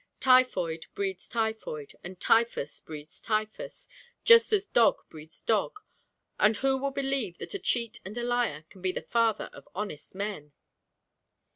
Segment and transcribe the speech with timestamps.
[0.19, 3.87] Typhoid breeds typhoid, and typhus breeds typhus,
[4.25, 5.73] just as dog breeds dog;
[6.39, 9.69] and who will believe that a cheat and a liar can be the father of
[9.75, 10.53] honest men?'